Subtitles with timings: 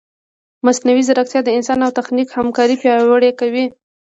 [0.65, 3.65] مصنوعي ځیرکتیا د انسان او تخنیک همکاري پیاوړې کوي.